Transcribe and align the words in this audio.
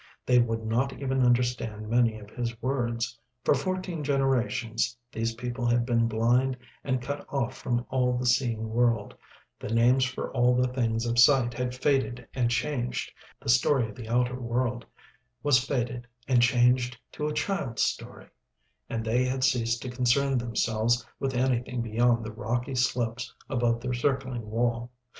They 0.25 0.39
would 0.39 0.65
not 0.65 0.93
even 0.93 1.23
understand 1.23 1.87
many 1.87 2.17
of 2.17 2.31
his 2.31 2.59
words. 2.59 3.19
For 3.43 3.53
fourteen 3.53 4.03
generations 4.03 4.97
these 5.11 5.35
people 5.35 5.67
had 5.67 5.85
been 5.85 6.07
blind 6.07 6.57
and 6.83 7.03
cut 7.03 7.23
off 7.31 7.55
from 7.55 7.85
all 7.91 8.17
the 8.17 8.25
seeing 8.25 8.69
world; 8.71 9.13
the 9.59 9.69
names 9.71 10.03
for 10.03 10.31
all 10.31 10.55
the 10.55 10.67
things 10.67 11.05
of 11.05 11.19
sight 11.19 11.53
had 11.53 11.75
faded 11.75 12.27
and 12.33 12.49
changed; 12.49 13.11
the 13.39 13.47
story 13.49 13.87
of 13.89 13.95
the 13.95 14.09
outer 14.09 14.39
world 14.39 14.87
was 15.43 15.63
faded 15.63 16.07
and 16.27 16.41
changed 16.41 16.97
to 17.11 17.27
a 17.27 17.33
child's 17.35 17.83
story; 17.83 18.25
and 18.89 19.05
they 19.05 19.25
had 19.25 19.43
ceased 19.43 19.83
to 19.83 19.91
concern 19.91 20.39
themselves 20.39 21.05
with 21.19 21.35
anything 21.35 21.83
beyond 21.83 22.25
the 22.25 22.31
rocky 22.33 22.73
slopes 22.73 23.31
above 23.51 23.81
their 23.81 23.93
circling 23.93 24.49
wall. 24.49 24.89